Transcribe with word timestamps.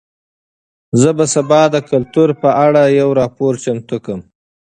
زه 1.01 1.09
به 1.17 1.25
سبا 1.33 1.61
د 1.73 1.75
کلتور 1.91 2.29
په 2.41 2.49
اړه 2.65 2.81
یو 2.99 3.09
راپور 3.21 3.53
چمتو 3.63 3.97
کړم. 4.05 4.21